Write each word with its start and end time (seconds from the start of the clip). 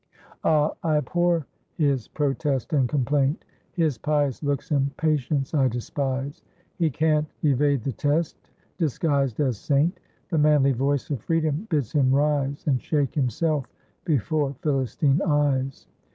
"Ah! 0.43 0.71
I 0.81 0.97
abhor 0.97 1.45
his 1.75 2.07
protest 2.07 2.73
and 2.73 2.89
complaint! 2.89 3.45
His 3.73 3.99
pious 3.99 4.41
looks 4.41 4.71
and 4.71 4.97
patience 4.97 5.53
I 5.53 5.67
despise! 5.67 6.41
He 6.79 6.89
can't 6.89 7.27
evade 7.43 7.83
the 7.83 7.91
test, 7.91 8.35
disguised 8.79 9.39
as 9.39 9.59
saint; 9.59 9.99
The 10.29 10.39
manly 10.39 10.71
voice 10.71 11.11
of 11.11 11.21
freedom 11.21 11.67
bids 11.69 11.91
him 11.91 12.11
rise, 12.11 12.65
And 12.65 12.81
shake 12.81 13.13
himself 13.13 13.67
before 14.03 14.55
Philistine 14.63 15.21
eyes! 15.23 15.85